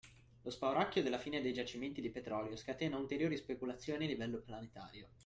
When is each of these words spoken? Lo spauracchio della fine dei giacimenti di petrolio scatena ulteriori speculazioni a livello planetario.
Lo 0.41 0.49
spauracchio 0.49 1.03
della 1.03 1.19
fine 1.19 1.41
dei 1.43 1.53
giacimenti 1.53 2.01
di 2.01 2.09
petrolio 2.09 2.55
scatena 2.55 2.97
ulteriori 2.97 3.37
speculazioni 3.37 4.05
a 4.05 4.07
livello 4.07 4.39
planetario. 4.39 5.07